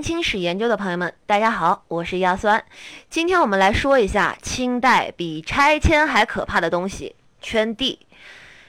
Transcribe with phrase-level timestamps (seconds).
[0.00, 2.64] 明清史研究的朋友们，大家好，我是亚酸。
[3.10, 7.98] 今天我们来说一下清代比拆迁还可怕的东西——圈地。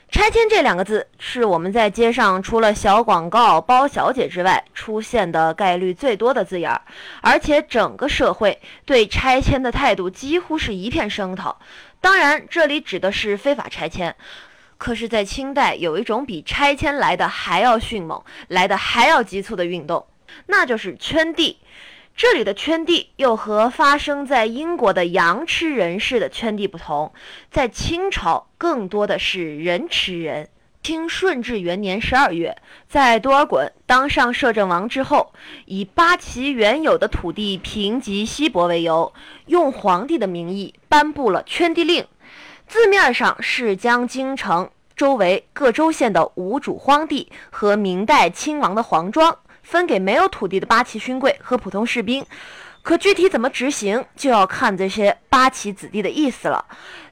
[0.10, 6.82] 拆迁这两个字是我们在街上除了小广告、包小姐之外出现的概率最多的字眼儿，
[7.22, 11.58] 而且整个社会对拆迁的态度几乎是一片声讨。
[12.02, 14.14] 当然，这里指的是非法拆迁。
[14.78, 20.06] 可是，在清代有一种比拆迁来的还要迅猛、来的还要急促的运动，
[20.48, 21.58] 那就是圈地。
[22.16, 27.14] 这里的圈地又和发生在英国的羊吃人式的圈地不同，
[27.50, 30.50] 在清朝更多的是人吃人。
[30.84, 32.58] 清顺治元年十二月，
[32.90, 35.32] 在多尔衮当上摄政王之后，
[35.66, 39.14] 以八旗原有的土地贫瘠稀薄为由，
[39.46, 42.08] 用皇帝的名义颁布了圈地令。
[42.68, 49.38] 字面上是将京城周围各州县的无主荒地和明代亲王的皇庄。
[49.64, 52.26] 分给没有土地的八旗勋贵和普通士兵，
[52.82, 56.66] 可具体怎么执行，就要看这些八旗子弟的意思了。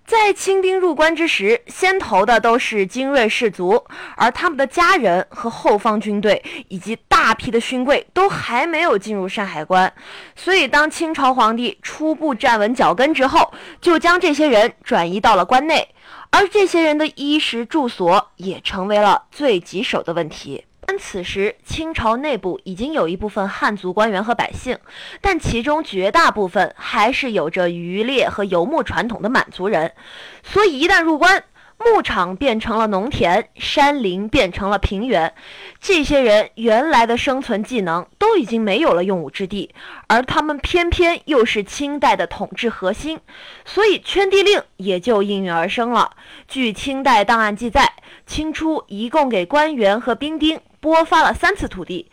[0.05, 9.93] 在清兵入关之时，先投的都是精锐士卒，而他们的家人和后方军队以及大批的勋贵都还没有进入山海关。
[10.35, 15.87] 所以，当清朝皇帝初步站稳脚跟之后，就将这些人转移到了关内，
[16.31, 20.65] 而这些人的衣食住所也成为了最棘手的问题。
[20.91, 24.75] 但此时，清朝内部已经有一部分汉族官员和百姓，
[25.21, 29.93] 但其中绝大部分还是有着渔猎和游牧传统的满族人，
[30.41, 31.43] 所以一旦入关，
[31.77, 35.31] 牧场变成了农田，山林变成了平原，
[35.79, 39.69] 这些人原来的生存技能都已经没有了用武之地，
[40.07, 43.19] 而他们偏偏又是清代的统治核心，
[43.63, 46.13] 所以圈地令也就应运而生了。
[46.47, 47.93] 据清代档案记载，
[48.25, 50.59] 清初一共给官员和兵丁。
[50.79, 52.09] 拨发了三次土地，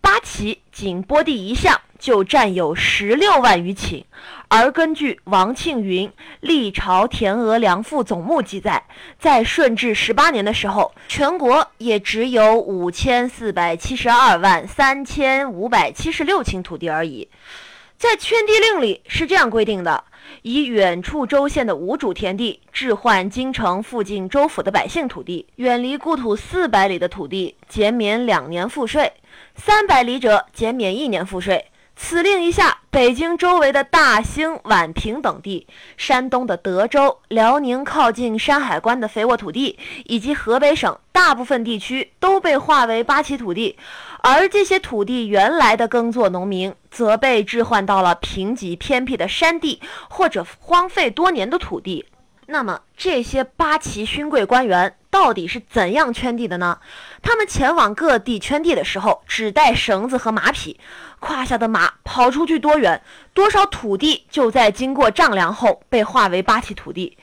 [0.00, 4.04] 八旗仅拨地一项就占有十六万余顷。
[4.48, 6.08] 而根据王庆云
[6.40, 8.84] 《历朝田额粮赋总目》记载，
[9.18, 17.28] 在顺治十八年的时候，全国也只有五千四百七十二万三千五百七十六顷土地而已。
[17.98, 20.04] 在圈地令里是这样规定的。
[20.42, 29.12] 以远处州县的无主田地置换京城附近州府的百姓土地，远离故土四百里的土地减免两年赋税，
[29.54, 31.66] 三百里者减免一年赋税。
[31.98, 35.66] 此令一下，北京周围的大兴、宛平等地，
[35.96, 43.78] 山东的德州、辽宁靠近山海关的肥沃土地，以及河北省大部分地区都被划为八旗土地，
[44.20, 52.04] 而这些土地原来的耕作农民，则被置换到了贫瘠偏僻的山地或者荒废多年的土地。
[52.48, 56.80] 那么，这些八旗勋贵官员到底是怎样圈地的呢？
[57.22, 60.78] 他们前往各地圈地的时候，只带绳子和马匹，
[61.18, 63.00] 胯下的马跑出去多远，
[63.32, 67.16] 多少土地就在经过丈量后被划为八旗土地。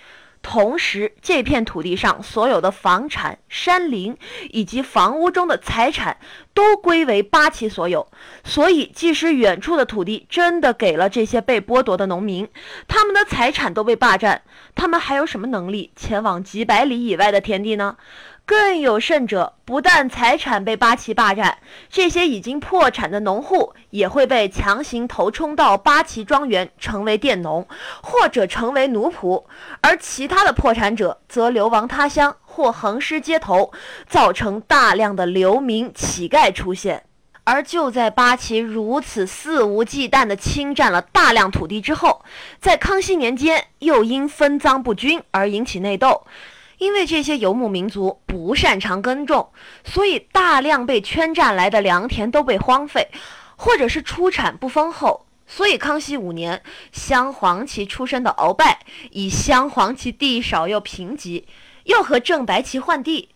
[0.43, 4.15] 同时，这片土地上所有的房产、山林
[4.51, 6.17] 以及房屋中的财产
[6.53, 8.05] 都归为八旗所有。
[8.43, 12.47] 所以，即使远处的土地真的给了这些被剥夺的农民，
[12.89, 14.41] 他们的财产都被霸占，
[14.75, 17.95] 他们还有什么能力前往几百里以外的田地呢？
[18.45, 21.59] 更有甚者，不但财产被八旗霸占，
[21.89, 27.65] 这些已经破产的农户也会被强行投充到八旗庄园，成为佃农，
[28.01, 29.45] 或者成为奴仆；
[29.81, 33.71] 而其他的破产者则流亡他乡或横尸街头，
[34.07, 37.05] 造成大量的流民乞丐出现。
[37.45, 42.23] 而就在八旗如此肆无忌惮地侵占了大量土地之后，
[42.59, 46.25] 在康熙年间又因分赃不均而引起内斗。
[46.83, 49.49] 因为这些游牧民族不擅长耕种，
[49.85, 53.07] 所以大量被圈占来的良田都被荒废，
[53.55, 55.25] 或者是出产不丰厚。
[55.47, 56.61] 所以康熙五年，
[56.91, 58.79] 镶黄旗出身的鳌拜
[59.11, 61.45] 以镶黄旗地少又贫瘠，
[61.85, 63.29] 又和正白旗换地，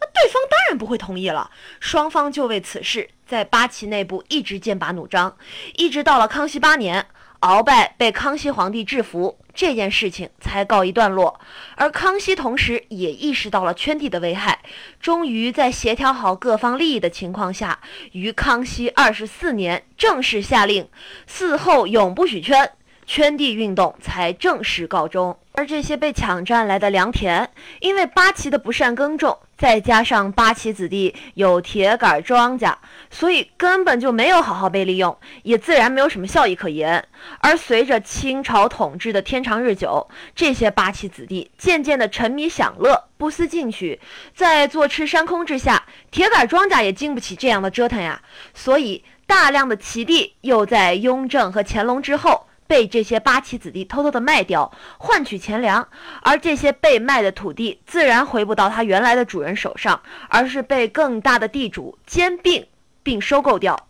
[0.00, 1.50] 那对方当然不会同意了。
[1.80, 5.36] 双方就为此事在八旗内部一直剑拔弩张，
[5.74, 7.04] 一直到了康熙八年。
[7.42, 11.40] 鳌拜被康熙皇帝制服，这件事情才告一段落。
[11.74, 14.60] 而康熙同时也意识到了圈地的危害，
[15.00, 17.80] 终于在协调好各方利益的情况下，
[18.12, 20.88] 于康熙二十四年正式下令，
[21.28, 22.70] 嗣后永不许圈，
[23.06, 25.36] 圈地运动才正式告终。
[25.54, 27.48] 而这些被抢占来的良田，
[27.80, 29.38] 因为八旗的不善耕种。
[29.58, 32.74] 再加上八旗子弟有铁杆庄稼，
[33.10, 37.06] 所以根本就没有好好被利用，也自然没有什么效益可言。
[37.38, 44.00] 而随着清朝统治的天长日久，这些八旗子弟渐渐的沉迷享乐，不思进取，
[44.34, 48.20] 在坐吃山空之下，铁杆庄稼也经不起这样的折腾呀。
[48.54, 49.04] 所以。
[49.24, 55.86] 大量的齐地又在雍正和乾隆之后被这些八旗子弟偷偷的卖掉，换取钱粮，
[56.22, 62.66] 而这些被卖的土地自然回不到他原来的主人手上，而是被更大的地主兼并
[63.02, 63.88] 并收购掉。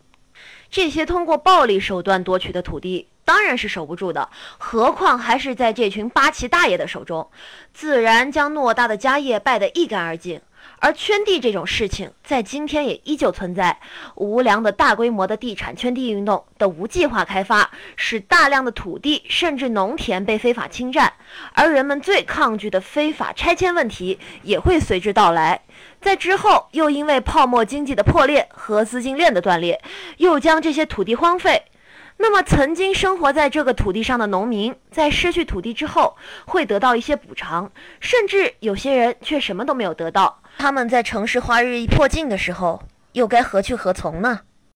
[0.69, 7.31] 这些通过暴力手段夺取的土地当然是守不住的，何况还是在这群八旗大爷的手中，
[7.73, 10.41] 自然将偌大的家业败得一干二净。
[10.79, 13.79] 而圈地这种事情，在今天也依旧存在。
[14.17, 21.13] 无良的大规模的地产圈地运动的无计划开发，使大量的土地甚至农田被非法侵占，
[21.53, 25.61] 而人们最抗拒的非法拆迁问题也会随之到来。
[26.01, 29.81] 在之后，又因为泡沫经济的破裂和资金链的断裂，
[30.17, 31.63] 又将这些土地荒废。
[32.19, 36.17] 那么，曾经生活在这个土地上的农民，在失去土地之后，
[36.47, 40.41] 会得到一些补偿，甚至有些人却什么都没有得到。
[40.59, 42.83] 他们在城市化日益迫近的时候，
[43.13, 44.41] 又该何去何从呢？